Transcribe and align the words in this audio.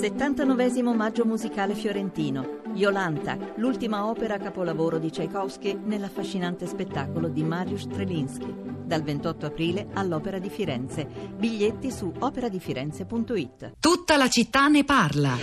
79 0.00 0.82
maggio 0.94 1.26
musicale 1.26 1.74
fiorentino. 1.74 2.62
Iolanta, 2.72 3.36
l'ultima 3.56 4.06
opera 4.06 4.38
capolavoro 4.38 4.98
di 4.98 5.10
Tchaikovsky 5.10 5.78
nell'affascinante 5.78 6.66
spettacolo 6.66 7.28
di 7.28 7.42
Mariusz 7.42 7.82
Strelinski. 7.82 8.50
Dal 8.82 9.02
28 9.02 9.44
aprile 9.44 9.88
all'Opera 9.92 10.38
di 10.38 10.48
Firenze. 10.48 11.06
Biglietti 11.36 11.90
su 11.90 12.10
operadifirenze.it. 12.18 13.74
Tutta 13.78 14.16
la 14.16 14.30
città 14.30 14.68
ne 14.68 14.84
parla. 14.84 15.36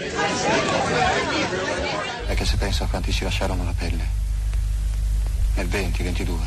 È 2.25 2.33
che 2.33 2.45
se 2.45 2.57
pensa 2.57 2.85
a 2.85 2.87
quanti 2.87 3.11
si 3.11 3.25
lasciarono 3.25 3.63
la 3.63 3.75
pelle. 3.77 4.05
Nel 5.55 5.67
20, 5.67 6.01
22. 6.01 6.37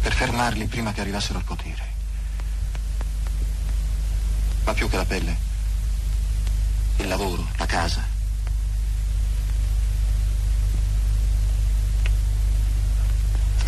Per 0.00 0.12
fermarli 0.14 0.64
prima 0.68 0.90
che 0.92 1.02
arrivassero 1.02 1.38
al 1.38 1.44
potere. 1.44 1.84
Ma 4.64 4.72
più 4.72 4.88
che 4.88 4.96
la 4.96 5.04
pelle 5.04 5.47
il 6.98 7.08
lavoro, 7.08 7.46
la 7.56 7.66
casa. 7.66 8.04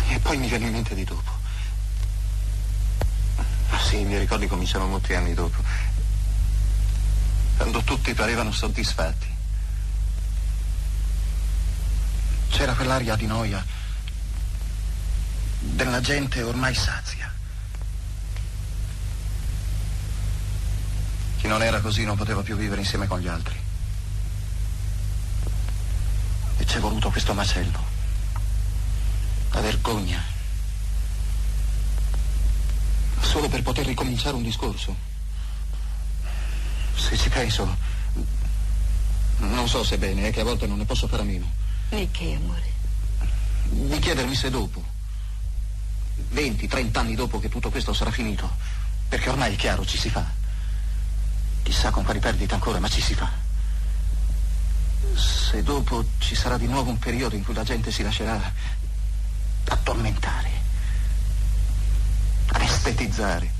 E 0.07 0.19
poi 0.19 0.37
mi 0.37 0.47
viene 0.47 0.65
in 0.65 0.71
mente 0.71 0.93
di 0.93 1.03
dopo. 1.03 1.31
Ah, 3.69 3.79
sì, 3.79 3.99
i 3.99 4.03
miei 4.03 4.19
ricordi 4.19 4.47
cominciano 4.47 4.85
molti 4.85 5.13
anni 5.13 5.33
dopo. 5.33 5.61
Quando 7.57 7.81
tutti 7.83 8.13
parevano 8.13 8.51
soddisfatti. 8.51 9.29
C'era 12.49 12.73
quell'aria 12.73 13.15
di 13.15 13.25
noia 13.25 13.65
della 15.59 16.01
gente 16.01 16.41
ormai 16.41 16.73
sazia. 16.73 17.31
Non 21.51 21.63
era 21.63 21.81
così 21.81 22.05
non 22.05 22.15
poteva 22.15 22.43
più 22.43 22.55
vivere 22.55 22.79
insieme 22.79 23.07
con 23.07 23.19
gli 23.19 23.27
altri. 23.27 23.59
E 26.57 26.63
c'è 26.63 26.79
voluto 26.79 27.09
questo 27.09 27.33
macello. 27.33 27.83
La 29.51 29.59
vergogna. 29.59 30.23
Solo 33.19 33.49
per 33.49 33.63
poter 33.63 33.85
ricominciare 33.85 34.37
un 34.37 34.43
discorso. 34.43 34.95
Se 36.95 37.17
ci 37.17 37.27
penso, 37.27 37.75
non 39.39 39.67
so 39.67 39.83
se 39.83 39.97
bene, 39.97 40.29
è 40.29 40.31
che 40.31 40.39
a 40.39 40.45
volte 40.45 40.67
non 40.67 40.77
ne 40.77 40.85
posso 40.85 41.07
fare 41.07 41.23
a 41.23 41.25
meno. 41.25 41.51
E 41.89 42.07
che, 42.11 42.33
amore? 42.33 42.71
Di 43.65 43.99
chiedermi 43.99 44.35
se 44.35 44.49
dopo, 44.49 44.81
20, 46.29 46.65
30 46.65 46.99
anni 46.99 47.15
dopo 47.15 47.39
che 47.39 47.49
tutto 47.49 47.69
questo 47.69 47.91
sarà 47.91 48.11
finito, 48.11 48.49
perché 49.09 49.29
ormai 49.29 49.53
è 49.53 49.57
chiaro, 49.57 49.85
ci 49.85 49.97
si 49.97 50.09
fa. 50.09 50.39
Chissà 51.63 51.91
con 51.91 52.03
quali 52.03 52.19
perdite 52.19 52.53
ancora, 52.53 52.79
ma 52.79 52.89
ci 52.89 53.01
si 53.01 53.13
fa. 53.13 53.29
Se 55.15 55.63
dopo 55.63 56.05
ci 56.19 56.35
sarà 56.35 56.57
di 56.57 56.67
nuovo 56.67 56.89
un 56.89 56.99
periodo 56.99 57.35
in 57.35 57.43
cui 57.43 57.53
la 57.53 57.63
gente 57.63 57.91
si 57.91 58.03
lascerà 58.03 58.39
attormentare, 59.65 60.49
anestetizzare 62.47 63.51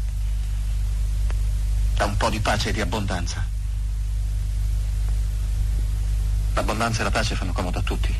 da 1.95 2.05
un 2.05 2.17
po' 2.17 2.29
di 2.29 2.39
pace 2.39 2.69
e 2.69 2.73
di 2.73 2.81
abbondanza. 2.81 3.45
L'abbondanza 6.53 7.01
e 7.01 7.03
la 7.03 7.11
pace 7.11 7.35
fanno 7.35 7.53
comodo 7.53 7.79
a 7.79 7.81
tutti. 7.81 8.15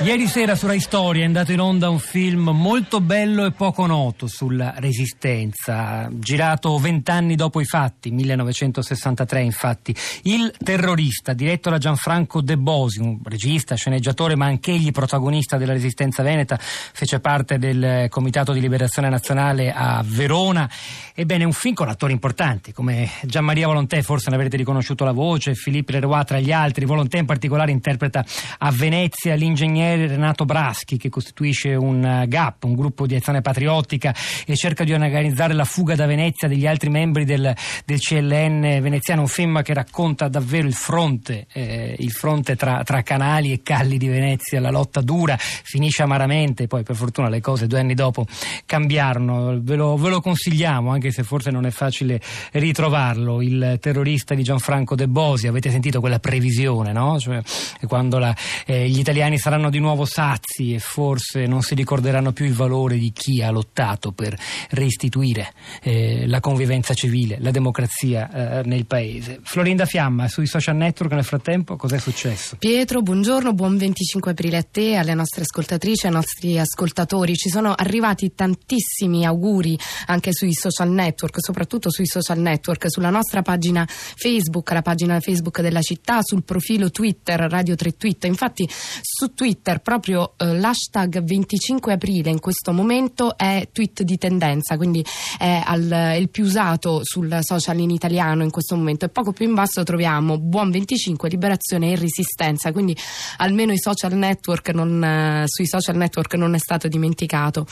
Ieri 0.00 0.28
sera 0.28 0.54
su 0.54 0.68
Rai 0.68 0.78
Storia 0.78 1.24
è 1.24 1.26
andato 1.26 1.50
in 1.50 1.58
onda 1.58 1.88
un 1.90 1.98
film 1.98 2.50
molto 2.50 3.00
bello 3.00 3.44
e 3.44 3.50
poco 3.50 3.84
noto 3.84 4.28
sulla 4.28 4.74
resistenza, 4.76 6.08
girato 6.12 6.78
vent'anni 6.78 7.34
dopo 7.34 7.60
i 7.60 7.64
fatti, 7.64 8.12
1963 8.12 9.42
infatti. 9.42 9.94
Il 10.22 10.54
terrorista, 10.56 11.32
diretto 11.32 11.68
da 11.68 11.78
Gianfranco 11.78 12.40
De 12.40 12.56
Bosi, 12.56 13.00
un 13.00 13.18
regista, 13.24 13.74
sceneggiatore 13.74 14.36
ma 14.36 14.46
anch'egli 14.46 14.92
protagonista 14.92 15.56
della 15.56 15.72
resistenza 15.72 16.22
veneta, 16.22 16.56
fece 16.58 17.18
parte 17.18 17.58
del 17.58 18.06
Comitato 18.08 18.52
di 18.52 18.60
Liberazione 18.60 19.08
Nazionale 19.08 19.72
a 19.72 20.00
Verona. 20.06 20.70
Ebbene, 21.12 21.42
un 21.42 21.52
film 21.52 21.74
con 21.74 21.88
attori 21.88 22.12
importanti 22.12 22.72
come 22.72 23.10
Gian 23.24 23.44
Maria 23.44 23.66
Volontè, 23.66 24.00
forse 24.02 24.30
ne 24.30 24.36
avrete 24.36 24.56
riconosciuto 24.56 25.04
la 25.04 25.12
voce, 25.12 25.54
Philippe 25.54 25.90
Leroy 25.90 26.22
tra 26.24 26.38
gli 26.38 26.52
altri. 26.52 26.84
Volontè 26.84 27.18
in 27.18 27.26
particolare 27.26 27.72
interpreta 27.72 28.24
a 28.58 28.70
Venezia 28.70 29.34
l'ingegnere 29.34 29.86
Renato 29.96 30.44
Braschi 30.44 30.96
che 30.96 31.08
costituisce 31.08 31.74
un 31.74 32.04
eh, 32.04 32.26
GAP, 32.28 32.64
un 32.64 32.74
gruppo 32.74 33.06
di 33.06 33.14
azione 33.14 33.40
patriottica 33.40 34.14
e 34.46 34.56
cerca 34.56 34.84
di 34.84 34.92
organizzare 34.92 35.54
la 35.54 35.64
fuga 35.64 35.94
da 35.94 36.06
Venezia 36.06 36.48
degli 36.48 36.66
altri 36.66 36.90
membri 36.90 37.24
del, 37.24 37.54
del 37.84 37.98
CLN 37.98 38.80
veneziano, 38.80 39.22
un 39.22 39.28
film 39.28 39.62
che 39.62 39.74
racconta 39.74 40.28
davvero 40.28 40.66
il 40.66 40.74
fronte, 40.74 41.46
eh, 41.52 41.96
il 41.98 42.10
fronte 42.10 42.56
tra, 42.56 42.82
tra, 42.84 43.02
canali 43.02 43.52
e 43.52 43.62
calli 43.62 43.98
di 43.98 44.08
Venezia, 44.08 44.60
la 44.60 44.70
lotta 44.70 45.00
dura, 45.00 45.36
finisce 45.38 46.02
amaramente, 46.02 46.66
poi 46.66 46.82
per 46.82 46.96
fortuna 46.96 47.28
le 47.28 47.40
cose 47.40 47.66
due 47.66 47.80
anni 47.80 47.94
dopo 47.94 48.26
cambiarono, 48.66 49.58
ve 49.60 49.76
lo, 49.76 49.96
ve 49.96 50.10
lo 50.10 50.20
consigliamo 50.20 50.90
anche 50.90 51.10
se 51.10 51.22
forse 51.22 51.50
non 51.50 51.66
è 51.66 51.70
facile 51.70 52.20
ritrovarlo, 52.52 53.40
il 53.42 53.78
terrorista 53.80 54.34
di 54.34 54.42
Gianfranco 54.42 54.94
De 54.94 55.08
Bosi, 55.08 55.46
avete 55.46 55.70
sentito 55.70 56.00
quella 56.00 56.18
previsione, 56.18 56.92
no? 56.92 57.18
Cioè, 57.18 57.40
quando 57.86 58.18
la, 58.18 58.34
eh, 58.66 58.88
gli 58.88 58.98
italiani 58.98 59.38
saranno 59.38 59.70
di 59.70 59.77
di 59.78 59.84
nuovo 59.84 60.04
sazi 60.04 60.74
e 60.74 60.80
forse 60.80 61.46
non 61.46 61.62
si 61.62 61.76
ricorderanno 61.76 62.32
più 62.32 62.44
il 62.44 62.52
valore 62.52 62.98
di 62.98 63.12
chi 63.12 63.42
ha 63.42 63.50
lottato 63.50 64.10
per 64.10 64.36
restituire 64.70 65.52
eh, 65.82 66.26
la 66.26 66.40
convivenza 66.40 66.94
civile, 66.94 67.38
la 67.40 67.52
democrazia 67.52 68.28
eh, 68.58 68.62
nel 68.64 68.86
paese. 68.86 69.38
Florinda 69.44 69.86
Fiamma, 69.86 70.26
sui 70.26 70.46
social 70.46 70.74
network 70.74 71.12
nel 71.12 71.22
frattempo 71.22 71.76
cos'è 71.76 71.98
successo? 71.98 72.56
Pietro, 72.58 73.02
buongiorno, 73.02 73.54
buon 73.54 73.76
25 73.76 74.32
aprile 74.32 74.56
a 74.56 74.62
te, 74.64 74.96
alle 74.96 75.14
nostre 75.14 75.42
ascoltatrici, 75.42 76.06
ai 76.06 76.12
nostri 76.12 76.58
ascoltatori. 76.58 77.36
Ci 77.36 77.48
sono 77.48 77.72
arrivati 77.72 78.34
tantissimi 78.34 79.24
auguri 79.24 79.78
anche 80.06 80.32
sui 80.32 80.54
social 80.54 80.90
network, 80.90 81.36
soprattutto 81.38 81.88
sui 81.88 82.06
social 82.06 82.40
network, 82.40 82.90
sulla 82.90 83.10
nostra 83.10 83.42
pagina 83.42 83.86
Facebook, 83.86 84.72
la 84.72 84.82
pagina 84.82 85.20
Facebook 85.20 85.60
della 85.60 85.82
città, 85.82 86.18
sul 86.22 86.42
profilo 86.42 86.90
Twitter, 86.90 87.38
Radio 87.38 87.76
3 87.76 87.96
Twitter. 87.96 88.28
Infatti 88.28 88.68
su 88.68 89.34
Twitter 89.34 89.67
Twitter. 89.68 89.80
Proprio 89.80 90.32
eh, 90.36 90.58
l'hashtag 90.58 91.22
25 91.22 91.92
aprile 91.92 92.30
in 92.30 92.40
questo 92.40 92.72
momento 92.72 93.36
è 93.36 93.68
tweet 93.72 94.02
di 94.02 94.16
tendenza, 94.16 94.76
quindi 94.76 95.04
è 95.38 95.62
al, 95.64 96.16
il 96.18 96.28
più 96.30 96.44
usato 96.44 97.00
sul 97.02 97.38
social 97.40 97.78
in 97.78 97.90
italiano 97.90 98.42
in 98.42 98.50
questo 98.50 98.76
momento. 98.76 99.04
E 99.04 99.08
poco 99.08 99.32
più 99.32 99.46
in 99.46 99.54
basso 99.54 99.82
troviamo 99.82 100.38
buon 100.38 100.70
25 100.70 101.28
liberazione 101.28 101.92
e 101.92 101.96
resistenza, 101.96 102.72
quindi 102.72 102.96
almeno 103.38 103.72
i 103.72 103.78
social 103.78 104.14
network 104.14 104.70
non, 104.70 105.02
eh, 105.02 105.44
sui 105.46 105.66
social 105.66 105.96
network 105.96 106.34
non 106.34 106.54
è 106.54 106.58
stato 106.58 106.88
dimenticato. 106.88 107.66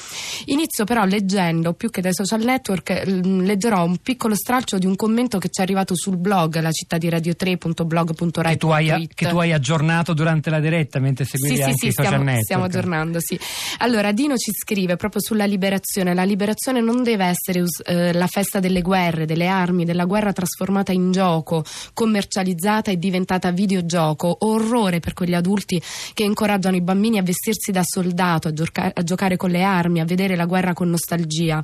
Inizio 0.47 0.84
però 0.84 1.05
leggendo 1.05 1.73
più 1.73 1.91
che 1.91 2.01
dai 2.01 2.15
social 2.15 2.43
network 2.43 3.05
leggerò 3.07 3.84
un 3.84 3.99
piccolo 3.99 4.34
stralcio 4.34 4.78
di 4.78 4.87
un 4.87 4.97
commento 4.97 5.39
che 5.39 5.49
ci 5.49 5.61
è 5.61 5.63
arrivato 5.63 5.95
sul 5.97 6.17
blog 6.17 6.61
la 6.61 6.73
città 6.73 6.99
di 6.99 7.09
radio3.blog.rai 7.09 8.53
che 8.53 8.59
tu 8.59 8.69
hai, 8.69 9.09
che 9.13 9.28
tu 9.28 9.39
hai 9.39 9.53
aggiornato 9.53 10.13
durante 10.13 10.51
la 10.51 10.61
diretta 10.61 10.99
mentre 10.99 11.25
seguivi 11.25 11.57
sì, 11.57 11.63
anche 11.63 11.86
sì, 11.86 11.86
sì, 11.91 12.03
stiamo, 12.03 12.41
stiamo, 12.41 12.65
aggiornando, 12.65 13.19
sì. 13.21 13.39
Allora, 13.79 14.13
Dino 14.13 14.37
ci 14.37 14.53
scrive 14.53 14.97
proprio 14.97 15.21
sulla 15.21 15.45
liberazione. 15.45 16.15
La 16.15 16.25
liberazione 16.25 16.81
non 16.81 17.03
deve 17.03 17.27
essere 17.27 17.65
eh, 17.85 18.13
la 18.13 18.27
festa 18.27 18.61
delle 18.61 18.83
guerre, 18.83 19.27
delle 19.27 19.47
armi, 19.47 19.85
della 19.85 20.05
guerra 20.05 20.33
trasformata 20.33 20.93
in 20.93 21.13
gioco, 21.13 21.65
commercializzata 21.93 22.91
e 22.91 22.99
diventata 22.99 23.51
videogioco. 23.51 24.37
Orrore 24.41 25.01
per 25.01 25.13
quegli 25.13 25.35
adulti 25.35 25.81
che 26.15 26.23
incoraggiano 26.23 26.77
i 26.77 26.83
bambini 26.83 27.19
a 27.19 27.23
vestirsi 27.23 27.73
da 27.73 27.83
soldato, 27.85 28.49
a, 28.49 28.53
gioca- 28.53 28.91
a 28.93 29.03
giocare 29.03 29.37
con 29.37 29.51
le 29.51 29.63
armi, 29.63 30.01
a 30.01 30.05
vedere 30.05 30.37
la 30.37 30.47
guerra 30.47 30.73
con 30.73 30.91
nostalgia. 30.91 31.63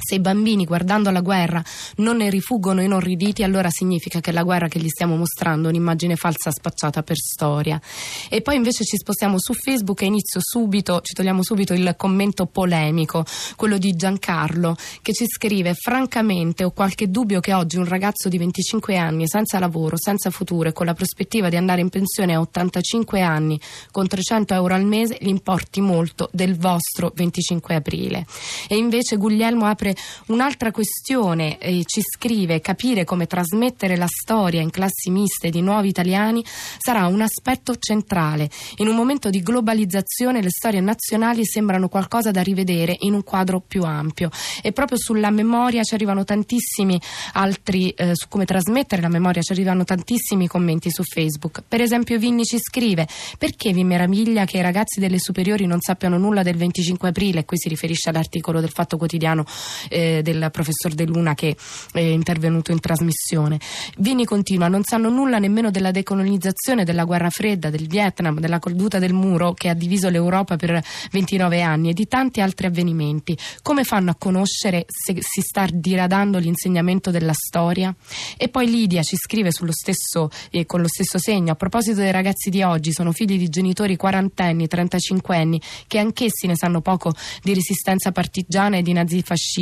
Se 0.00 0.16
i 0.16 0.20
bambini 0.20 0.64
guardando 0.64 1.10
la 1.10 1.20
guerra 1.20 1.62
non 1.96 2.18
ne 2.18 2.30
rifuggono 2.30 2.82
inorriditi, 2.82 3.42
allora 3.42 3.70
significa 3.70 4.20
che 4.20 4.32
la 4.32 4.42
guerra 4.42 4.68
che 4.68 4.80
gli 4.80 4.88
stiamo 4.88 5.16
mostrando 5.16 5.68
è 5.68 5.70
un'immagine 5.70 6.16
falsa 6.16 6.50
spacciata 6.50 7.02
per 7.02 7.16
storia. 7.16 7.80
E 8.28 8.40
poi 8.40 8.56
invece 8.56 8.84
ci 8.84 8.96
spostiamo 8.96 9.38
su 9.38 9.52
Facebook 9.54 10.02
e 10.02 10.06
inizio 10.06 10.40
subito, 10.42 11.00
ci 11.02 11.14
togliamo 11.14 11.42
subito 11.42 11.72
il 11.74 11.94
commento 11.96 12.46
polemico, 12.46 13.24
quello 13.56 13.78
di 13.78 13.94
Giancarlo, 13.94 14.76
che 15.02 15.12
ci 15.12 15.26
scrive: 15.26 15.74
Francamente 15.74 16.64
ho 16.64 16.70
qualche 16.70 17.10
dubbio 17.10 17.40
che 17.40 17.54
oggi 17.54 17.76
un 17.76 17.86
ragazzo 17.86 18.28
di 18.28 18.38
25 18.38 18.96
anni, 18.96 19.28
senza 19.28 19.58
lavoro, 19.58 19.96
senza 19.98 20.30
futuro 20.30 20.68
e 20.68 20.72
con 20.72 20.86
la 20.86 20.94
prospettiva 20.94 21.48
di 21.48 21.56
andare 21.56 21.80
in 21.80 21.88
pensione 21.88 22.34
a 22.34 22.40
85 22.40 23.20
anni 23.20 23.60
con 23.90 24.06
300 24.06 24.54
euro 24.54 24.74
al 24.74 24.84
mese, 24.84 25.18
gli 25.20 25.28
importi 25.28 25.80
molto 25.80 26.28
del 26.32 26.56
vostro 26.56 27.12
25 27.14 27.74
aprile. 27.74 28.26
E 28.68 28.76
invece 28.76 29.16
Guglielmo 29.16 29.66
apre 29.66 29.89
mentre 29.90 29.94
un'altra 30.26 30.70
questione 30.70 31.58
eh, 31.58 31.82
ci 31.84 32.00
scrive 32.02 32.60
capire 32.60 33.04
come 33.04 33.26
trasmettere 33.26 33.96
la 33.96 34.06
storia 34.06 34.60
in 34.60 34.70
classi 34.70 35.10
miste 35.10 35.50
di 35.50 35.60
nuovi 35.60 35.88
italiani 35.88 36.44
sarà 36.78 37.06
un 37.06 37.20
aspetto 37.20 37.76
centrale. 37.76 38.48
In 38.76 38.88
un 38.88 38.94
momento 38.94 39.30
di 39.30 39.42
globalizzazione 39.42 40.42
le 40.42 40.50
storie 40.50 40.80
nazionali 40.80 41.44
sembrano 41.44 41.88
qualcosa 41.88 42.30
da 42.30 42.42
rivedere 42.42 42.96
in 43.00 43.14
un 43.14 43.24
quadro 43.24 43.60
più 43.60 43.82
ampio 43.82 44.30
e 44.62 44.72
proprio 44.72 44.98
sulla 44.98 45.30
memoria 45.30 45.82
ci 45.82 45.94
arrivano 45.94 46.24
tantissimi 46.24 47.00
altri, 47.34 47.90
eh, 47.90 48.14
su 48.14 48.28
come 48.28 48.44
trasmettere 48.44 49.02
la 49.02 49.08
memoria 49.08 49.42
ci 49.42 49.52
arrivano 49.52 49.84
tantissimi 49.84 50.46
commenti 50.46 50.90
su 50.90 51.02
Facebook. 51.02 51.62
Per 51.66 51.80
esempio 51.80 52.18
Vinni 52.18 52.44
ci 52.44 52.58
scrive 52.58 53.06
perché 53.38 53.72
vi 53.72 53.84
meraviglia 53.84 54.44
che 54.44 54.58
i 54.58 54.62
ragazzi 54.62 55.00
delle 55.00 55.18
superiori 55.18 55.66
non 55.66 55.80
sappiano 55.80 56.18
nulla 56.18 56.42
del 56.42 56.56
25 56.56 57.08
aprile, 57.08 57.44
qui 57.44 57.58
si 57.58 57.68
riferisce 57.68 58.10
all'articolo 58.10 58.60
del 58.60 58.70
Fatto 58.70 58.96
Quotidiano 58.96 59.44
eh, 59.88 60.20
del 60.22 60.48
professor 60.52 60.92
De 60.92 61.06
Luna 61.06 61.34
che 61.34 61.56
è 61.92 62.00
intervenuto 62.00 62.72
in 62.72 62.80
trasmissione. 62.80 63.58
Vini 63.98 64.24
continua, 64.24 64.68
non 64.68 64.82
sanno 64.84 65.08
nulla 65.08 65.38
nemmeno 65.38 65.70
della 65.70 65.90
decolonizzazione, 65.90 66.84
della 66.84 67.04
guerra 67.04 67.30
fredda, 67.30 67.70
del 67.70 67.86
Vietnam, 67.86 68.38
della 68.40 68.58
caduta 68.58 68.98
del 68.98 69.12
muro 69.12 69.52
che 69.54 69.68
ha 69.68 69.74
diviso 69.74 70.08
l'Europa 70.08 70.56
per 70.56 70.82
29 71.10 71.62
anni 71.62 71.90
e 71.90 71.92
di 71.92 72.06
tanti 72.06 72.40
altri 72.40 72.66
avvenimenti. 72.66 73.36
Come 73.62 73.84
fanno 73.84 74.10
a 74.10 74.16
conoscere 74.18 74.84
se 74.86 75.16
si 75.20 75.40
sta 75.40 75.66
diradando 75.70 76.38
l'insegnamento 76.38 77.10
della 77.10 77.32
storia? 77.32 77.94
E 78.36 78.48
poi 78.48 78.68
Lidia 78.68 79.02
ci 79.02 79.16
scrive 79.16 79.50
stesso, 79.72 80.30
eh, 80.50 80.66
con 80.66 80.80
lo 80.80 80.88
stesso 80.88 81.18
segno, 81.18 81.52
a 81.52 81.56
proposito 81.56 82.00
dei 82.00 82.12
ragazzi 82.12 82.50
di 82.50 82.62
oggi, 82.62 82.92
sono 82.92 83.12
figli 83.12 83.38
di 83.38 83.48
genitori 83.48 83.96
quarantenni, 83.96 84.66
trentacinquenni, 84.66 85.60
che 85.86 85.98
anch'essi 85.98 86.46
ne 86.46 86.56
sanno 86.56 86.80
poco 86.80 87.12
di 87.42 87.54
resistenza 87.54 88.12
partigiana 88.12 88.76
e 88.76 88.82
di 88.82 88.92
nazifascismo 88.92 89.59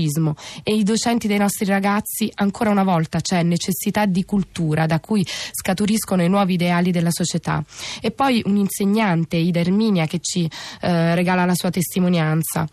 e 0.63 0.75
i 0.75 0.83
docenti 0.83 1.27
dei 1.27 1.39
nostri 1.39 1.67
ragazzi 1.67 2.31
ancora 2.35 2.71
una 2.71 2.85
volta 2.85 3.21
c'è 3.21 3.43
necessità 3.43 4.07
di 4.07 4.25
cultura 4.25 4.87
da 4.87 5.01
cui 5.01 5.27
scaturiscono 5.53 6.23
i 6.23 6.29
nuovi 6.29 6.55
ideali 6.55 6.91
della 6.91 7.11
società. 7.11 7.65
E 8.01 8.11
poi 8.11 8.43
un 8.45 8.57
insegnante, 8.57 9.37
Ida 9.37 9.61
Erminia, 9.61 10.07
che 10.07 10.19
ci 10.21 10.49
eh, 10.81 11.15
regala 11.15 11.45
la 11.45 11.55
sua 11.55 11.71
testimonianza. 11.71 12.69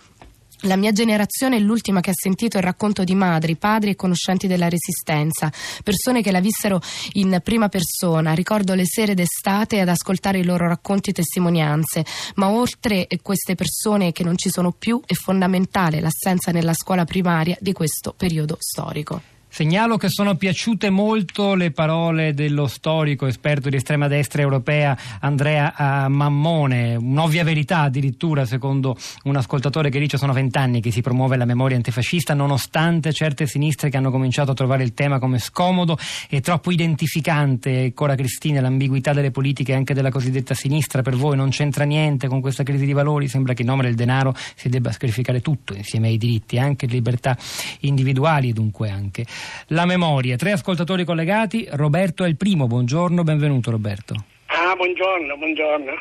La 0.62 0.78
mia 0.78 0.92
generazione 0.92 1.58
è 1.58 1.60
l'ultima 1.60 2.00
che 2.00 2.10
ha 2.12 2.16
sentito 2.16 2.58
il 2.58 2.64
racconto 2.64 3.04
di 3.04 3.14
madri, 3.14 3.56
padri 3.56 3.92
e 3.92 3.96
conoscenti 3.96 4.48
della 4.48 4.70
Resistenza, 4.70 5.52
persone 5.84 6.22
che 6.22 6.32
la 6.32 6.40
vissero 6.40 6.82
in 7.14 7.40
prima 7.44 7.70
persona. 7.70 8.34
Ricordo 8.34 8.74
le 8.74 8.86
sere 8.86 9.14
d'estate 9.14 9.82
ad 9.82 9.90
ascoltare 9.90 10.40
i 10.40 10.44
loro 10.44 10.68
racconti 10.68 11.10
e 11.12 11.14
testimonianze, 11.14 12.06
ma 12.36 12.50
oltre 12.50 13.08
queste 13.22 13.56
persone 13.56 14.12
che 14.12 14.24
non 14.24 14.38
ci 14.38 14.50
sono 14.50 14.72
più 14.72 15.02
è 15.06 15.14
fondamentale 15.14 16.00
l'assenza 16.00 16.52
nella 16.52 16.74
scuola 16.74 17.06
primaria 17.06 17.58
di 17.60 17.74
questo 17.74 18.14
periodo 18.16 18.58
storico. 18.60 19.35
Segnalo 19.56 19.96
che 19.96 20.10
sono 20.10 20.36
piaciute 20.36 20.90
molto 20.90 21.56
le 21.56 21.72
parole 21.72 22.34
dello 22.34 22.68
storico 22.68 23.26
esperto 23.26 23.70
di 23.70 23.78
estrema 23.78 24.10
destra 24.10 24.42
europea 24.42 24.98
Andrea 25.22 25.74
eh, 25.74 26.10
Mammone, 26.10 26.96
un'ovvia 26.96 27.46
verità 27.46 27.80
addirittura 27.80 28.44
secondo 28.44 28.98
un 29.24 29.38
ascoltatore 29.38 29.90
che 29.90 29.98
dice 29.98 30.18
sono 30.18 30.34
vent'anni 30.34 30.82
che 30.82 30.92
si 30.92 31.00
promuove 31.00 31.38
la 31.38 31.46
memoria 31.46 31.78
antifascista 31.78 32.34
nonostante 32.34 33.14
certe 33.14 33.48
sinistre 33.48 33.90
che 33.90 33.96
hanno 33.96 34.12
cominciato 34.12 34.52
a 34.52 34.54
trovare 34.56 34.84
il 34.84 34.94
tema 34.94 35.20
come 35.20 35.40
scomodo 35.40 35.98
e 36.28 36.42
troppo 36.42 36.70
identificante. 36.70 37.94
Cora 37.94 38.16
Cristina, 38.16 38.60
l'ambiguità 38.60 39.14
delle 39.14 39.32
politiche 39.32 39.74
anche 39.74 39.94
della 39.94 40.12
cosiddetta 40.12 40.54
sinistra 40.54 41.02
per 41.02 41.16
voi 41.16 41.38
non 41.38 41.48
c'entra 41.48 41.86
niente 41.86 42.28
con 42.28 42.42
questa 42.42 42.64
crisi 42.64 42.86
di 42.86 42.92
valori, 42.92 43.30
sembra 43.30 43.54
che 43.54 43.62
in 43.62 43.70
nome 43.70 43.84
del 43.84 43.96
denaro 43.96 44.36
si 44.36 44.68
debba 44.68 44.92
sacrificare 44.92 45.40
tutto 45.40 45.74
insieme 45.74 46.10
ai 46.10 46.18
diritti, 46.18 46.60
anche 46.60 46.88
libertà 46.88 47.38
individuali 47.80 48.52
dunque 48.52 48.90
anche. 48.90 49.26
La 49.70 49.86
memoria, 49.86 50.36
tre 50.36 50.52
ascoltatori 50.52 51.04
collegati, 51.04 51.68
Roberto 51.72 52.24
è 52.24 52.28
il 52.28 52.38
primo, 52.38 52.68
buongiorno, 52.68 53.24
benvenuto 53.24 53.72
Roberto. 53.72 54.16
Ah, 54.48 54.76
buongiorno, 54.76 55.38
buongiorno. 55.38 55.92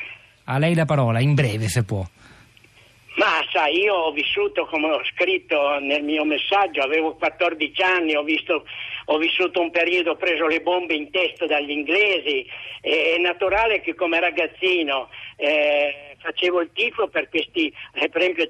A 0.44 0.58
lei 0.58 0.75
la 0.75 0.85
parola, 0.85 1.20
in 1.20 1.35
breve 1.35 1.69
se 1.69 1.85
può. 1.85 2.05
Ma 3.17 3.44
sai, 3.52 3.79
io 3.79 3.94
ho 3.94 4.12
vissuto, 4.12 4.67
come 4.67 4.91
ho 4.91 5.00
scritto 5.05 5.79
nel 5.79 6.02
mio 6.02 6.25
messaggio, 6.25 6.82
avevo 6.82 7.14
14 7.14 7.82
anni, 7.82 8.17
ho, 8.17 8.25
visto, 8.25 8.64
ho 9.06 9.19
vissuto 9.19 9.61
un 9.61 9.70
periodo, 9.70 10.12
ho 10.12 10.17
preso 10.17 10.47
le 10.47 10.61
bombe 10.61 10.94
in 10.94 11.11
testa 11.11 11.47
dagli 11.47 11.70
inglesi, 11.70 12.44
è 12.81 13.17
naturale 13.19 13.81
che 13.81 13.94
come 13.94 14.19
ragazzino 14.19 15.08
eh, 15.37 16.13
facevo 16.25 16.62
il 16.62 16.71
tifo 16.73 17.09
per 17.09 17.29
questi, 17.29 17.73
eh, 17.93 18.09
per 18.09 18.23
esempio 18.23 18.47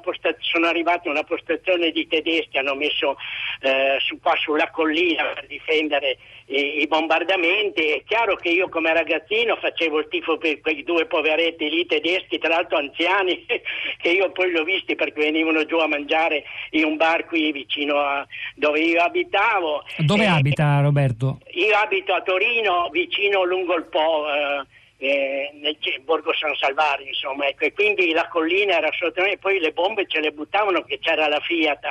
posta- 0.00 0.36
sono 0.38 0.66
arrivati 0.66 1.08
a 1.08 1.10
una 1.10 1.24
postazione 1.24 1.90
di 1.90 2.06
tedeschi, 2.06 2.58
hanno 2.58 2.76
messo 2.76 3.16
eh, 3.60 3.96
su, 3.98 4.20
qua 4.20 4.34
sulla 4.36 4.70
collina 4.70 5.24
per 5.34 5.46
difendere 5.48 6.18
i, 6.46 6.82
i, 6.82 6.86
bombardamenti, 6.86 7.88
è 7.88 8.02
chiaro 8.04 8.36
che 8.36 8.50
io 8.50 8.68
come 8.68 8.92
ragazzino 8.92 9.56
facevo 9.56 9.98
il 9.98 10.08
tifo 10.08 10.38
per 10.38 10.60
quei 10.60 10.84
due 10.84 11.06
poveretti 11.06 11.68
lì 11.68 11.86
tedeschi, 11.86 12.38
tra 12.38 12.50
l'altro 12.50 12.78
anziani, 12.78 13.44
che 13.98 14.08
io 14.08 14.30
poi 14.30 14.50
li 14.50 14.58
ho 14.58 14.64
visti 14.64 14.94
perché 14.94 15.20
venivano 15.20 15.64
giù 15.64 15.78
a 15.78 15.88
mangiare 15.88 16.44
in 16.70 16.84
un 16.84 16.96
bar 16.96 17.26
qui 17.26 17.50
vicino 17.50 17.98
a 17.98 18.24
dove 18.54 18.78
io 18.78 19.02
abitavo. 19.02 19.82
Dove 19.98 20.22
e, 20.22 20.26
abita 20.26 20.80
Roberto? 20.80 21.40
Io 21.54 21.74
abito 21.76 22.14
a 22.14 22.22
Torino, 22.22 22.88
vicino 22.92 23.42
lungo 23.42 23.74
il 23.74 23.86
Po. 23.86 24.26
Eh, 24.32 24.74
eh, 24.98 25.50
nel 25.60 25.76
Borgo 26.04 26.32
San 26.34 26.54
Salvario, 26.54 27.06
insomma, 27.06 27.46
ecco, 27.46 27.64
e 27.64 27.72
quindi 27.72 28.12
la 28.12 28.28
collina 28.28 28.76
era 28.76 28.88
assolutamente, 28.88 29.38
poi 29.38 29.58
le 29.58 29.72
bombe 29.72 30.06
ce 30.06 30.20
le 30.20 30.30
buttavano 30.30 30.82
che 30.82 30.98
c'era 30.98 31.28
la 31.28 31.40
Fiat 31.40 31.84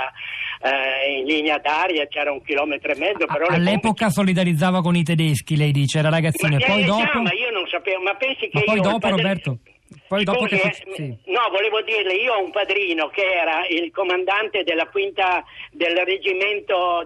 eh, 0.62 1.20
in 1.20 1.26
linea 1.26 1.60
d'aria, 1.60 2.08
c'era 2.08 2.32
un 2.32 2.42
chilometro 2.42 2.92
e 2.92 2.98
mezzo. 2.98 3.26
Però 3.26 3.46
All'epoca 3.48 4.06
bombe... 4.06 4.14
solidarizzava 4.14 4.82
con 4.82 4.96
i 4.96 5.04
tedeschi, 5.04 5.56
lei 5.56 5.72
dice, 5.72 6.00
era 6.00 6.10
ragazzino, 6.10 6.58
ma, 6.58 6.64
e 6.64 6.66
poi 6.66 6.82
eh, 6.82 6.86
dopo... 6.86 7.22
ma 7.22 7.34
io 7.34 7.52
non 7.52 7.68
sapevo, 7.68 8.02
ma 8.02 8.16
pensi 8.16 8.48
che 8.48 8.60
ma 8.60 8.64
poi 8.64 8.76
io... 8.76 8.82
dopo, 8.82 8.98
padre... 9.00 9.22
Roberto... 9.22 9.58
Poi 10.08 10.24
Scusi, 10.24 10.38
dopo 10.38 10.46
che... 10.46 10.62
eh, 10.62 10.94
sì. 10.94 11.18
No, 11.26 11.50
volevo 11.50 11.82
dirle, 11.82 12.14
io 12.14 12.34
ho 12.34 12.44
un 12.44 12.52
padrino 12.52 13.10
che 13.10 13.24
era 13.24 13.66
il 13.68 13.92
comandante 13.92 14.64
della 14.64 14.88
quinta 14.88 15.44
del 15.72 15.98
reggimento 16.06 17.06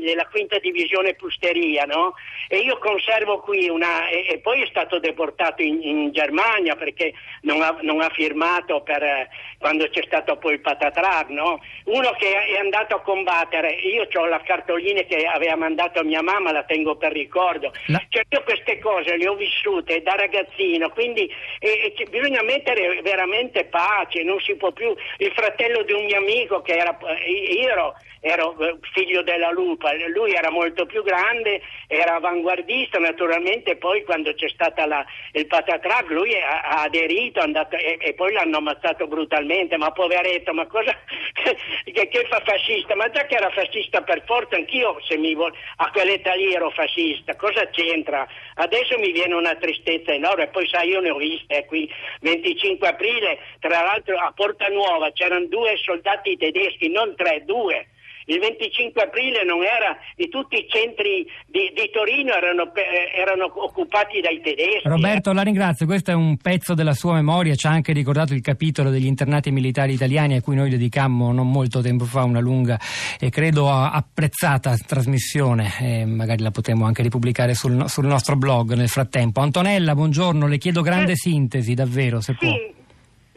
della 0.00 0.26
quinta 0.26 0.58
divisione 0.58 1.14
Pusteria, 1.14 1.84
no? 1.84 2.14
E 2.48 2.58
io 2.58 2.78
conservo 2.78 3.40
qui 3.40 3.68
una... 3.68 4.08
E, 4.08 4.26
e 4.28 4.38
poi 4.38 4.62
è 4.62 4.66
stato 4.66 4.98
deportato 4.98 5.62
in, 5.62 5.82
in 5.82 6.12
Germania 6.12 6.76
perché 6.76 7.12
non 7.42 7.62
ha, 7.62 7.76
non 7.82 8.00
ha 8.00 8.08
firmato 8.10 8.82
per, 8.82 9.02
eh, 9.02 9.28
quando 9.58 9.88
c'è 9.88 10.02
stato 10.06 10.36
poi 10.36 10.54
il 10.54 10.60
Patatrac, 10.60 11.28
no? 11.30 11.60
Uno 11.84 12.10
che 12.18 12.32
è 12.32 12.58
andato 12.58 12.94
a 12.94 13.00
combattere, 13.00 13.72
io 13.72 14.06
ho 14.12 14.26
la 14.26 14.40
cartolina 14.40 15.02
che 15.02 15.26
aveva 15.26 15.56
mandato 15.56 16.04
mia 16.04 16.22
mamma, 16.22 16.52
la 16.52 16.62
tengo 16.62 16.96
per 16.96 17.12
ricordo. 17.12 17.72
La... 17.86 18.02
Cioè 18.08 18.22
io 18.28 18.42
queste 18.44 18.78
cose 18.78 19.16
le 19.16 19.28
ho 19.28 19.34
vissute 19.34 20.02
da 20.02 20.14
ragazzino, 20.14 20.90
quindi... 20.90 21.30
E, 21.58 21.94
e, 21.96 22.06
bisogna 22.18 22.42
mettere 22.42 23.00
veramente 23.02 23.64
pace, 23.66 24.22
non 24.22 24.40
si 24.40 24.56
può 24.56 24.72
più. 24.72 24.94
Il 25.18 25.32
fratello 25.32 25.82
di 25.82 25.92
un 25.92 26.04
mio 26.04 26.18
amico 26.18 26.60
che 26.62 26.76
era, 26.76 26.96
eh, 26.98 27.30
io 27.30 27.68
ero, 27.68 27.94
ero 28.20 28.58
eh, 28.58 28.78
figlio 28.92 29.22
della 29.22 29.50
lupa, 29.50 29.92
lui 30.08 30.32
era 30.32 30.50
molto 30.50 30.86
più 30.86 31.02
grande, 31.02 31.60
era 31.86 32.16
avanguardista 32.16 32.98
naturalmente, 32.98 33.76
poi 33.76 34.02
quando 34.04 34.34
c'è 34.34 34.48
stata 34.48 34.86
la, 34.86 35.04
il 35.32 35.46
patatrac 35.46 36.10
lui 36.10 36.34
ha 36.34 36.82
aderito 36.82 37.40
andato, 37.40 37.76
e, 37.76 37.98
e, 38.00 38.14
poi 38.14 38.32
l'hanno 38.32 38.58
ammazzato 38.58 39.06
brutalmente, 39.06 39.76
ma 39.76 39.92
poveretto, 39.92 40.52
ma 40.52 40.66
cosa 40.66 40.96
che, 41.84 42.08
che, 42.08 42.26
fa 42.28 42.42
fascista? 42.44 42.94
Ma 42.96 43.08
già 43.10 43.24
che 43.26 43.36
era 43.36 43.50
fascista 43.50 44.02
per 44.02 44.24
forza, 44.26 44.56
anch'io 44.56 44.98
se 45.06 45.16
mi 45.16 45.34
vol- 45.34 45.54
a 45.76 45.90
quell'età 45.90 46.34
lì 46.34 46.52
ero 46.52 46.70
fascista, 46.70 47.36
cosa 47.36 47.68
c'entra? 47.70 48.26
Adesso 48.54 48.98
mi 48.98 49.12
viene 49.12 49.34
una 49.34 49.54
tristezza 49.54 50.12
enorme, 50.12 50.48
poi 50.48 50.66
sai 50.66 50.88
io 50.88 51.00
ne 51.00 51.10
ho 51.10 51.16
viste 51.16 51.66
qui 51.68 51.88
25 52.20 52.88
aprile, 52.88 53.38
tra 53.60 53.82
l'altro 53.82 54.16
a 54.16 54.32
Porta 54.34 54.66
Nuova 54.68 55.10
c'erano 55.12 55.46
due 55.46 55.76
soldati 55.76 56.36
tedeschi, 56.36 56.88
non 56.88 57.14
tre, 57.16 57.44
due. 57.44 57.88
Il 58.28 58.40
25 58.40 59.02
aprile 59.02 59.42
non 59.42 59.62
era, 59.62 59.96
di 60.14 60.28
tutti 60.28 60.56
i 60.56 60.66
centri 60.68 61.26
di, 61.46 61.72
di 61.74 61.90
Torino 61.90 62.34
erano, 62.34 62.74
eh, 62.74 63.18
erano, 63.18 63.50
occupati 63.54 64.20
dai 64.20 64.38
tedeschi. 64.42 64.86
Roberto, 64.86 65.32
la 65.32 65.40
ringrazio, 65.40 65.86
questo 65.86 66.10
è 66.10 66.14
un 66.14 66.36
pezzo 66.36 66.74
della 66.74 66.92
sua 66.92 67.14
memoria, 67.14 67.54
ci 67.54 67.66
ha 67.66 67.70
anche 67.70 67.92
ricordato 67.94 68.34
il 68.34 68.42
capitolo 68.42 68.90
degli 68.90 69.06
internati 69.06 69.50
militari 69.50 69.94
italiani 69.94 70.36
a 70.36 70.42
cui 70.42 70.56
noi 70.56 70.68
dedicammo 70.68 71.32
non 71.32 71.50
molto 71.50 71.80
tempo 71.80 72.04
fa 72.04 72.24
una 72.24 72.40
lunga 72.40 72.78
e 73.18 73.30
credo 73.30 73.70
apprezzata 73.70 74.76
trasmissione, 74.76 75.72
e 75.80 76.04
magari 76.04 76.42
la 76.42 76.50
potremo 76.50 76.84
anche 76.84 77.00
ripubblicare 77.00 77.54
sul, 77.54 77.88
sul, 77.88 78.04
nostro 78.04 78.36
blog 78.36 78.74
nel 78.74 78.88
frattempo. 78.88 79.40
Antonella, 79.40 79.94
buongiorno, 79.94 80.46
le 80.46 80.58
chiedo 80.58 80.82
grande 80.82 81.12
eh, 81.12 81.16
sintesi, 81.16 81.72
davvero, 81.72 82.20
se 82.20 82.36
sì. 82.38 82.46
può. 82.46 82.77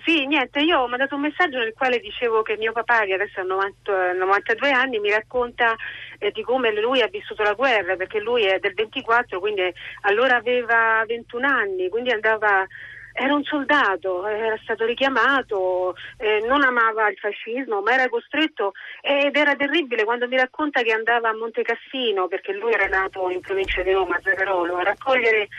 Sì, 0.03 0.25
niente, 0.25 0.61
io 0.61 0.79
ho 0.79 0.87
mandato 0.87 1.15
un 1.15 1.21
messaggio 1.21 1.59
nel 1.59 1.73
quale 1.73 1.99
dicevo 1.99 2.41
che 2.41 2.57
mio 2.57 2.71
papà, 2.71 3.01
che 3.01 3.13
adesso 3.13 3.39
ha 3.39 3.43
90, 3.43 4.13
92 4.13 4.71
anni, 4.71 4.99
mi 4.99 5.11
racconta 5.11 5.75
eh, 6.17 6.31
di 6.31 6.41
come 6.41 6.73
lui 6.73 7.01
ha 7.01 7.07
vissuto 7.07 7.43
la 7.43 7.53
guerra, 7.53 7.95
perché 7.95 8.19
lui 8.19 8.43
è 8.43 8.57
del 8.57 8.73
24, 8.73 9.39
quindi 9.39 9.61
allora 10.01 10.37
aveva 10.37 11.03
21 11.05 11.47
anni, 11.47 11.89
quindi 11.89 12.11
andava 12.11 12.65
era 13.13 13.33
un 13.33 13.43
soldato, 13.43 14.25
era 14.25 14.57
stato 14.63 14.85
richiamato, 14.85 15.95
eh, 16.17 16.41
non 16.47 16.63
amava 16.63 17.09
il 17.09 17.17
fascismo, 17.17 17.81
ma 17.81 17.93
era 17.93 18.07
costretto 18.07 18.71
ed 19.01 19.35
era 19.35 19.55
terribile 19.55 20.05
quando 20.05 20.27
mi 20.27 20.37
racconta 20.37 20.81
che 20.81 20.93
andava 20.93 21.29
a 21.29 21.35
Monte 21.35 21.61
Cassino, 21.61 22.27
perché 22.27 22.53
lui 22.53 22.71
era 22.71 22.87
nato 22.87 23.29
in 23.29 23.41
provincia 23.41 23.83
di 23.83 23.91
Roma, 23.91 24.15
a 24.15 24.21
Zagarolo, 24.23 24.77
a 24.77 24.83
raccogliere 24.83 25.49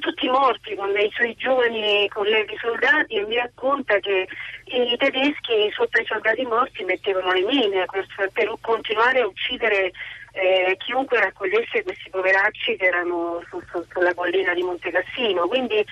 tutti 0.00 0.28
morti 0.28 0.74
con 0.74 0.90
i 0.90 1.10
suoi 1.12 1.34
giovani 1.36 2.08
colleghi 2.08 2.56
soldati 2.60 3.16
e 3.16 3.26
mi 3.26 3.36
racconta 3.36 3.98
che 3.98 4.26
i 4.64 4.96
tedeschi 4.96 5.70
sotto 5.72 6.00
i 6.00 6.06
soldati 6.06 6.44
morti 6.44 6.84
mettevano 6.84 7.32
le 7.32 7.42
mine 7.42 7.84
per, 7.90 8.30
per 8.32 8.54
continuare 8.60 9.20
a 9.20 9.26
uccidere 9.26 9.92
eh, 10.32 10.76
chiunque 10.78 11.20
raccogliesse 11.20 11.82
questi 11.82 12.10
poveracci 12.10 12.76
che 12.76 12.84
erano 12.84 13.42
su, 13.48 13.60
su, 13.70 13.84
sulla 13.90 14.14
collina 14.14 14.54
di 14.54 14.62
Monte 14.62 14.90
Cassino. 14.90 15.48
Quindi 15.48 15.84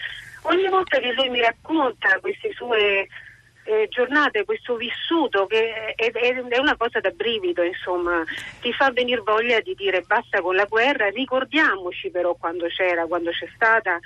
ogni 0.42 0.68
volta 0.68 0.98
che 0.98 1.12
lui 1.12 1.28
mi 1.28 1.40
racconta 1.40 2.18
queste 2.20 2.52
sue 2.52 3.08
eh, 3.66 3.88
giornate, 3.90 4.44
questo 4.44 4.76
vissuto 4.76 5.46
che 5.46 5.94
è, 5.94 6.10
è, 6.12 6.58
una 6.58 6.76
cosa 6.76 7.00
da 7.00 7.10
brivido, 7.10 7.62
insomma, 7.62 8.22
ti 8.60 8.72
fa 8.72 8.90
venire 8.92 9.20
voglia 9.20 9.60
di 9.60 9.74
dire 9.74 10.02
basta 10.02 10.40
con 10.40 10.54
la 10.54 10.64
guerra, 10.64 11.08
ricordiamoci 11.08 12.10
però 12.10 12.34
quando 12.34 12.66
c'era, 12.68 13.06
quando 13.06 13.30
c'è 13.30 13.48
stata, 13.54 13.98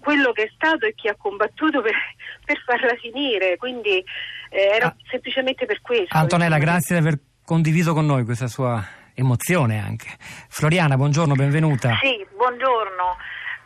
quello 0.00 0.32
che 0.32 0.42
è 0.42 0.50
stato 0.54 0.86
e 0.86 0.94
chi 0.94 1.08
ha 1.08 1.16
combattuto 1.16 1.80
per, 1.80 1.94
per 2.44 2.60
farla 2.66 2.94
finire, 2.96 3.56
quindi 3.56 4.04
eh, 4.50 4.60
era 4.60 4.88
ah, 4.88 4.96
semplicemente 5.08 5.64
per 5.64 5.80
questo. 5.80 6.16
Antonella, 6.16 6.56
insomma. 6.56 6.72
grazie 6.72 7.00
di 7.00 7.06
aver 7.06 7.18
condiviso 7.44 7.94
con 7.94 8.06
noi 8.06 8.24
questa 8.24 8.48
sua 8.48 8.84
emozione 9.14 9.78
anche. 9.78 10.08
Floriana, 10.48 10.96
buongiorno, 10.96 11.34
benvenuta. 11.34 11.98
Sì, 12.02 12.26
buongiorno. 12.34 13.16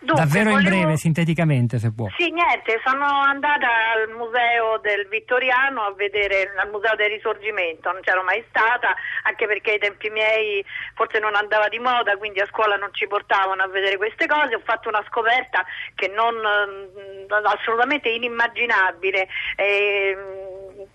Dunque, 0.00 0.25
Davvero 0.25 0.50
volevo... 0.50 0.69
in 0.69 0.81
breve, 0.83 0.97
sinteticamente 0.97 1.78
se 1.78 1.93
può. 1.93 2.07
Sì, 2.17 2.31
niente, 2.31 2.81
sono 2.85 3.05
andata 3.05 3.67
al 3.67 4.09
museo 4.14 4.78
del 4.78 5.09
Vittoriano 5.09 5.83
a 5.83 5.93
vedere, 5.93 6.52
al 6.57 6.71
museo 6.71 6.95
del 6.95 7.11
Risorgimento, 7.11 7.90
non 7.90 8.00
c'ero 8.02 8.23
mai 8.23 8.45
stata, 8.49 8.95
anche 9.25 9.47
perché 9.47 9.73
ai 9.73 9.78
tempi 9.78 10.09
miei 10.11 10.64
forse 10.95 11.19
non 11.19 11.35
andava 11.35 11.69
di 11.69 11.81
moda, 11.81 12.17
quindi 12.17 12.40
a 12.40 12.47
scuola 12.47 12.76
non 12.76 12.90
ci 12.93 13.09
portavano 13.09 13.62
a 13.62 13.69
vedere 13.69 13.97
queste 13.97 14.26
cose, 14.26 14.55
ho 14.55 14.62
fatto 14.64 14.88
una 14.88 15.02
scoperta 15.09 15.64
che 15.95 16.07
non, 16.09 16.35
mm, 16.37 17.45
assolutamente 17.45 18.09
inimmaginabile. 18.09 19.28
E, 19.57 20.17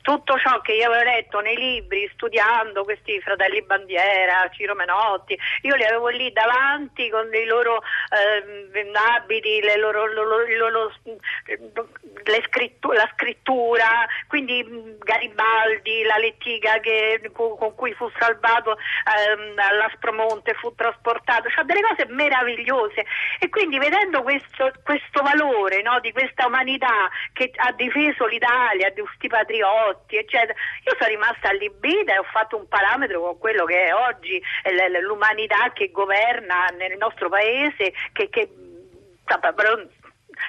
tutto 0.01 0.38
ciò 0.38 0.62
che 0.62 0.73
io 0.73 0.88
avevo 0.88 1.03
letto 1.03 1.39
nei 1.39 1.55
libri 1.55 2.09
studiando 2.13 2.83
questi 2.83 3.19
fratelli 3.21 3.62
Bandiera, 3.63 4.50
Ciro 4.51 4.75
Menotti, 4.75 5.38
io 5.62 5.75
li 5.75 5.83
avevo 5.83 6.09
lì 6.09 6.31
davanti 6.31 7.09
con 7.09 7.29
i 7.33 7.45
loro 7.45 7.81
eh, 8.09 8.91
abiti, 8.93 9.62
le 9.62 9.77
loro, 9.77 10.05
loro, 10.12 10.45
loro, 10.57 10.91
scrittu- 12.47 12.93
la 12.93 13.09
scrittura, 13.13 14.05
quindi 14.27 14.63
Garibaldi, 15.00 16.03
la 16.03 16.17
lettiga 16.17 16.79
che, 16.79 17.29
con 17.33 17.75
cui 17.75 17.93
fu 17.93 18.09
salvato 18.17 18.77
ehm, 18.77 19.53
all'Aspromonte, 19.57 20.53
fu 20.55 20.73
trasportato, 20.75 21.50
cioè 21.50 21.63
delle 21.63 21.81
cose 21.81 22.05
meravigliose. 22.07 23.05
E 23.39 23.50
quindi 23.50 23.77
vedendo 23.77 24.21
questo, 24.21 24.71
questo 24.83 25.21
valore 25.21 25.81
no, 25.81 26.00
di 26.00 26.12
questa 26.12 26.47
umanità 26.47 27.09
che 27.33 27.51
ha 27.55 27.71
difeso 27.73 28.25
l'Italia, 28.25 28.89
di 28.89 29.01
questi 29.01 29.27
patriotti, 29.83 30.15
eccetera, 30.17 30.53
io 30.85 30.95
sono 30.97 31.09
rimasta 31.09 31.49
allibita 31.49 32.13
e 32.13 32.19
ho 32.19 32.25
fatto 32.31 32.57
un 32.57 32.67
parametro 32.67 33.21
con 33.21 33.37
quello 33.37 33.65
che 33.65 33.85
è 33.85 33.93
oggi 33.93 34.41
l'umanità 35.01 35.71
che 35.73 35.91
governa 35.91 36.67
nel 36.77 36.97
nostro 36.97 37.29
paese, 37.29 37.93
che, 38.13 38.29
che 38.29 38.49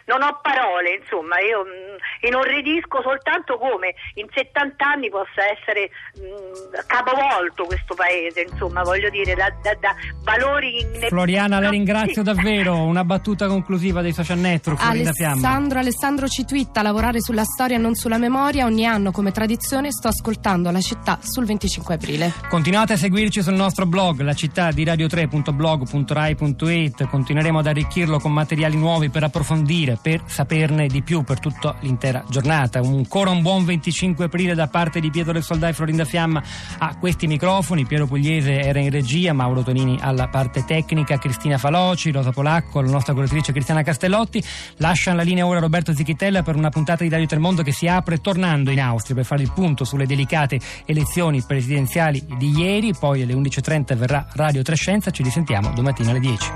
non 0.07 0.23
ho 0.23 0.39
parole, 0.43 1.01
insomma, 1.01 1.41
io 1.41 1.65
mh, 1.65 1.69
mm, 1.69 1.97
inorridisco 2.29 3.01
soltanto 3.03 3.57
come 3.57 3.95
in 4.15 4.27
70 4.33 4.85
anni 4.85 5.09
possa 5.09 5.49
essere 5.49 5.89
mh, 6.15 6.21
mm, 6.21 6.75
capovolto 6.87 7.65
questo 7.65 7.95
paese, 7.95 8.43
insomma, 8.43 8.83
voglio 8.83 9.09
dire, 9.09 9.33
da, 9.35 9.51
da, 9.63 9.75
da 9.81 9.95
valori... 10.23 10.81
In... 10.81 11.07
Floriana, 11.09 11.59
la 11.59 11.71
ringrazio 11.71 12.23
davvero, 12.23 12.83
una 12.83 13.03
battuta 13.05 13.47
conclusiva 13.47 14.03
dei 14.03 14.13
social 14.13 14.37
network, 14.39 14.83
Alessandro, 14.83 15.79
Alessandro 15.79 16.29
ci 16.29 16.45
twitta, 16.45 16.83
lavorare 16.83 17.23
sulla 17.23 17.45
storia 17.45 17.77
e 17.77 17.79
non 17.79 17.95
sulla 17.95 18.19
memoria, 18.19 18.67
ogni 18.67 18.85
anno 18.85 19.11
come 19.11 19.33
tradizione 19.33 19.91
sto 19.91 20.09
ascoltando 20.09 20.71
la 20.71 20.81
città 20.81 21.19
sul 21.23 21.47
25 21.47 21.95
aprile. 21.95 22.31
Continuate 22.49 22.95
a 22.95 22.97
seguirci 22.97 23.43
sul 23.43 23.55
nostro 23.55 23.87
blog, 23.87 24.21
la 24.21 24.35
città 24.35 24.71
di 24.71 24.85
radio3.blog.rai.it, 24.85 27.09
continueremo 27.09 27.59
ad 27.59 27.67
arricchirlo 27.67 28.19
con 28.19 28.33
materiali 28.33 28.77
nuovi 28.77 29.09
per 29.09 29.25
approfondire 29.25 29.94
per 30.01 30.23
saperne 30.27 30.87
di 30.87 31.03
più 31.03 31.23
per 31.23 31.41
tutta 31.41 31.77
l'intera 31.81 32.25
giornata. 32.29 32.79
Ancora 32.79 33.31
un 33.31 33.43
buon 33.43 33.65
25 33.65 34.27
aprile 34.27 34.55
da 34.55 34.69
parte 34.69 35.01
di 35.01 35.11
Pietro 35.11 35.33
del 35.33 35.43
Soldai 35.43 35.71
e 35.71 35.73
Florinda 35.73 36.05
Fiamma 36.05 36.43
a 36.79 36.97
questi 36.97 37.27
microfoni. 37.27 37.87
Piero 37.87 38.07
Pugliese 38.07 38.61
era 38.61 38.79
in 38.81 38.91
regia, 38.91 39.33
Mauro 39.33 39.63
Tonini 39.63 39.99
alla 40.01 40.29
parte 40.29 40.65
tecnica, 40.65 41.19
Cristina 41.19 41.59
Faloci, 41.59 42.11
Rosa 42.11 42.31
Polacco, 42.31 42.81
la 42.81 42.91
nostra 42.91 43.13
curatrice 43.13 43.53
Cristiana 43.53 43.83
Castellotti. 43.83 44.43
Lasciano 44.79 45.17
la 45.17 45.23
linea 45.23 45.47
ora 45.47 45.61
Roberto 45.61 45.95
Zichitella 45.95 46.43
per 46.43 46.57
una 46.57 46.71
puntata 46.71 47.03
di 47.03 47.11
Radio 47.11 47.27
Telmondo 47.27 47.63
che 47.63 47.73
si 47.73 47.87
apre 47.87 48.21
tornando 48.21 48.71
in 48.71 48.81
Austria 48.81 49.17
per 49.17 49.25
fare 49.25 49.43
il 49.43 49.53
punto 49.53 49.85
sulle 49.85 50.07
delicate 50.07 50.59
elezioni 50.85 51.43
presidenziali 51.43 52.25
di 52.39 52.51
ieri. 52.51 52.93
Poi 52.99 53.23
alle 53.23 53.35
11.30 53.35 53.97
verrà 53.97 54.27
Radio 54.33 54.63
Trescenza. 54.63 55.11
Ci 55.11 55.23
risentiamo 55.23 55.73
domattina 55.73 56.11
alle 56.11 56.21
10. 56.21 56.51